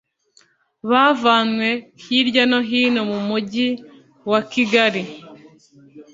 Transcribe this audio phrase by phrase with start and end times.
[0.89, 1.69] bavanywe
[2.03, 3.67] hirya no hino mu Mujyi
[4.31, 5.01] wa Kigali